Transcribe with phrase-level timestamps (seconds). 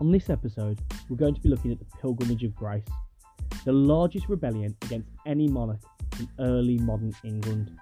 [0.00, 2.86] On this episode, we're going to be looking at the Pilgrimage of Grace,
[3.64, 5.80] the largest rebellion against any monarch
[6.20, 7.76] in early modern England.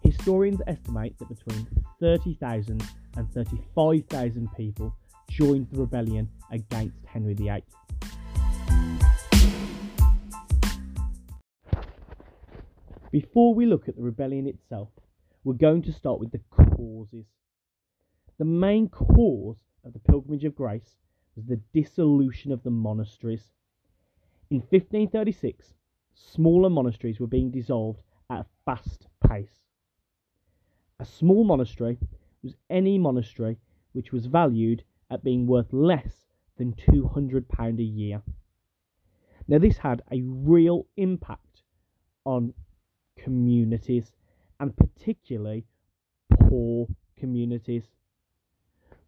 [0.00, 1.68] Historians estimate that between
[2.00, 2.82] 30,000
[3.18, 4.96] and 35,000 people
[5.28, 7.62] joined the rebellion against Henry VIII.
[13.12, 14.88] Before we look at the rebellion itself,
[15.44, 17.26] we're going to start with the causes.
[18.38, 20.94] The main cause of the Pilgrimage of Grace
[21.36, 23.50] was the dissolution of the monasteries.
[24.50, 25.74] In 1536,
[26.14, 29.60] smaller monasteries were being dissolved at a fast pace.
[31.00, 31.98] A small monastery
[32.42, 33.58] was any monastery
[33.92, 36.26] which was valued at being worth less
[36.56, 38.22] than £200 a year.
[39.48, 41.62] Now, this had a real impact
[42.24, 42.54] on
[43.16, 44.12] communities
[44.60, 45.64] and particularly
[46.30, 46.86] poor
[47.18, 47.84] communities.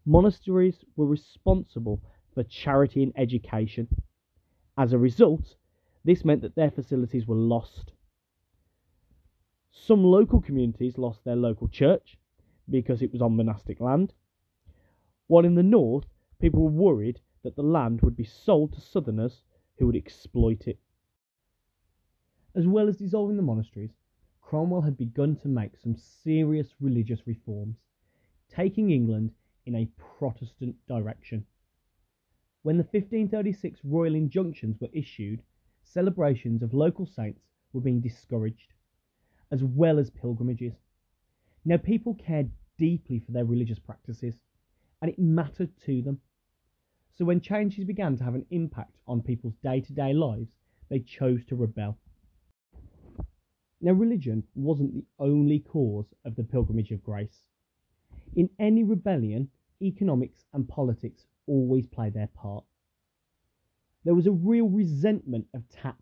[0.05, 2.01] Monasteries were responsible
[2.37, 3.87] for charity and education.
[4.77, 5.55] As a result,
[6.05, 7.93] this meant that their facilities were lost.
[9.71, 12.19] Some local communities lost their local church
[12.69, 14.13] because it was on monastic land,
[15.25, 16.05] while in the north,
[16.39, 19.41] people were worried that the land would be sold to southerners
[19.79, 20.77] who would exploit it.
[22.53, 23.95] As well as dissolving the monasteries,
[24.41, 27.77] Cromwell had begun to make some serious religious reforms,
[28.47, 29.31] taking England
[29.65, 31.43] in a Protestant direction.
[32.67, 35.41] When the 1536 royal injunctions were issued,
[35.85, 38.73] celebrations of local saints were being discouraged,
[39.49, 40.73] as well as pilgrimages.
[41.63, 44.35] Now, people cared deeply for their religious practices,
[45.01, 46.19] and it mattered to them.
[47.13, 50.51] So, when changes began to have an impact on people's day to day lives,
[50.89, 51.97] they chose to rebel.
[53.79, 57.47] Now, religion wasn't the only cause of the Pilgrimage of Grace.
[58.35, 59.51] In any rebellion,
[59.81, 62.63] economics and politics always play their part.
[64.03, 66.01] There was a real resentment of tax,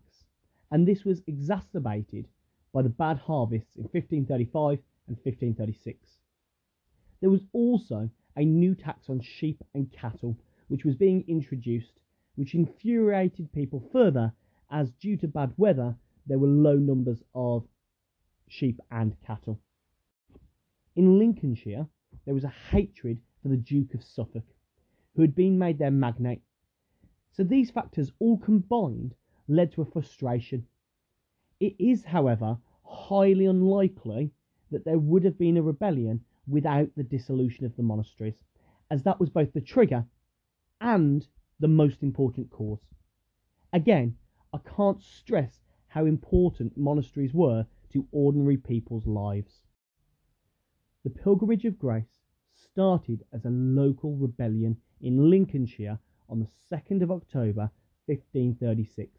[0.70, 2.28] and this was exacerbated
[2.72, 4.78] by the bad harvests in 1535
[5.08, 6.18] and 1536.
[7.20, 10.38] There was also a new tax on sheep and cattle,
[10.68, 12.00] which was being introduced,
[12.34, 14.32] which infuriated people further
[14.70, 17.66] as, due to bad weather, there were low numbers of
[18.48, 19.60] sheep and cattle.
[20.96, 21.86] In Lincolnshire,
[22.24, 24.44] there was a hatred for the Duke of Suffolk,
[25.16, 26.42] who had been made their magnate.
[27.32, 29.14] So these factors all combined
[29.48, 30.66] led to a frustration.
[31.58, 34.30] It is, however, highly unlikely
[34.70, 38.36] that there would have been a rebellion without the dissolution of the monasteries,
[38.90, 40.04] as that was both the trigger
[40.80, 41.26] and
[41.60, 42.84] the most important cause.
[43.72, 44.16] Again,
[44.52, 49.62] I can't stress how important monasteries were to ordinary people's lives.
[51.04, 52.20] The Pilgrimage of Grace
[52.54, 55.98] started as a local rebellion in Lincolnshire
[56.28, 57.70] on the 2nd of October
[58.06, 59.10] 1536.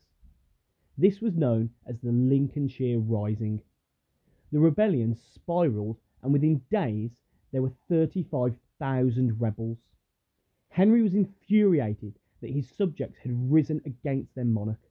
[0.98, 3.62] This was known as the Lincolnshire Rising.
[4.52, 7.12] The rebellion spiralled, and within days
[7.52, 9.78] there were 35,000 rebels.
[10.70, 14.90] Henry was infuriated that his subjects had risen against their monarch,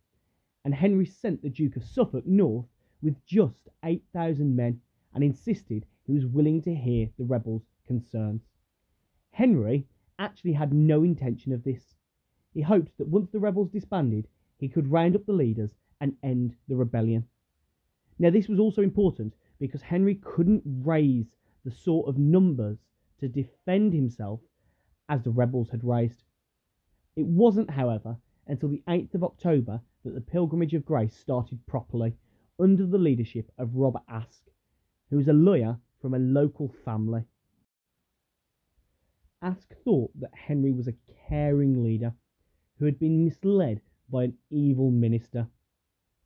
[0.64, 2.66] and Henry sent the Duke of Suffolk north
[3.02, 4.80] with just 8,000 men
[5.14, 8.42] and insisted he was willing to hear the rebels' concerns.
[9.30, 9.86] Henry
[10.18, 11.94] actually had no intention of this.
[12.52, 14.28] He hoped that once the rebels disbanded,
[14.58, 17.26] he could round up the leaders and end the rebellion.
[18.18, 21.26] Now, this was also important because Henry couldn't raise
[21.64, 22.78] the sort of numbers
[23.20, 24.40] to defend himself
[25.08, 26.22] as the rebels had raised.
[27.16, 28.16] It wasn't, however,
[28.46, 32.14] until the 8th of October that the Pilgrimage of Grace started properly
[32.58, 34.50] under the leadership of Robert Aske,
[35.10, 37.24] who was a lawyer from a local family.
[39.42, 40.96] Aske thought that Henry was a
[41.28, 42.14] caring leader
[42.78, 45.46] who had been misled by an evil minister,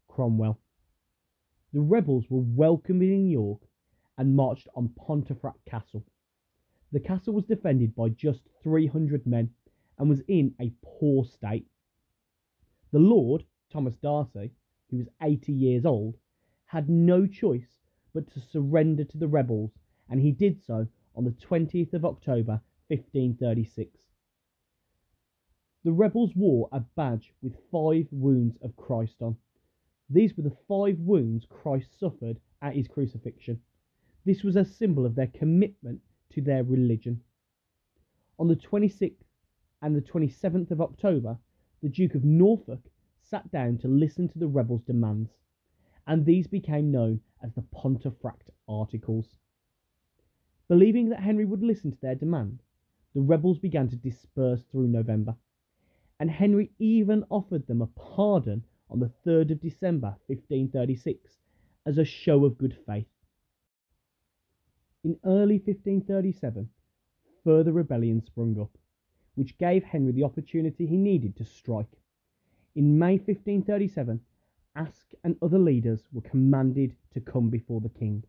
[0.06, 0.60] Cromwell.
[1.72, 3.68] The rebels were welcomed in York
[4.16, 6.04] and marched on Pontefract Castle.
[6.92, 9.52] The castle was defended by just 300 men
[9.98, 11.66] and was in a poor state.
[12.92, 14.52] The Lord, Thomas Darcy,
[14.88, 16.16] who was 80 years old,
[16.66, 17.76] had no choice
[18.12, 19.72] but to surrender to the rebels,
[20.08, 20.86] and he did so
[21.16, 22.60] on the 20th of October
[22.90, 24.00] 1536.
[25.84, 29.36] The rebels wore a badge with five wounds of Christ on.
[30.10, 33.60] These were the five wounds Christ suffered at his crucifixion.
[34.24, 36.00] This was a symbol of their commitment
[36.30, 37.22] to their religion.
[38.38, 39.24] On the 26th
[39.82, 41.38] and the 27th of October,
[41.82, 42.90] the Duke of Norfolk
[43.22, 45.30] sat down to listen to the rebels' demands,
[46.06, 49.36] and these became known as the Pontefract Articles.
[50.68, 52.62] Believing that Henry would listen to their demand,
[53.14, 55.36] the rebels began to disperse through November.
[56.20, 61.38] and Henry even offered them a pardon on the 3rd of December 1536
[61.86, 63.08] as a show of good faith.
[65.02, 66.68] In early 1537,
[67.42, 68.76] further rebellion sprung up,
[69.34, 71.96] which gave Henry the opportunity he needed to strike.
[72.74, 74.20] In May 1537,
[74.76, 78.22] Aske and other leaders were commanded to come before the king.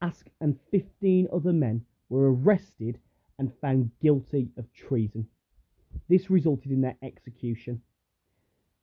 [0.00, 3.00] Aske and 15 other men were arrested
[3.38, 5.26] and found guilty of treason.
[6.08, 7.82] This resulted in their execution.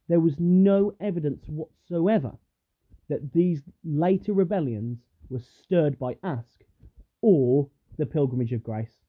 [0.08, 2.38] There was no evidence whatsoever
[3.10, 5.00] that these later rebellions
[5.30, 6.66] were stirred by Aske
[7.22, 9.02] or the Pilgrimage of Grace.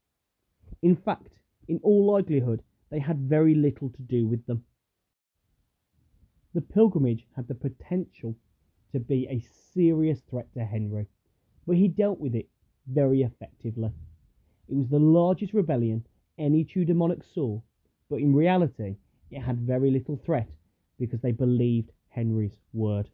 [0.82, 1.32] In fact,
[1.68, 4.64] in all likelihood, they had very little to do with them.
[6.54, 8.34] The pilgrimage had the potential
[8.92, 9.44] to be a
[9.74, 11.06] serious threat to Henry,
[11.66, 12.48] but he dealt with it
[12.86, 13.90] very effectively.
[14.68, 16.06] It was the largest rebellion
[16.38, 17.60] any Tudor monarch saw,
[18.08, 18.96] but in reality,
[19.30, 20.50] it had very little threat
[20.98, 23.08] because they believed Henry's word.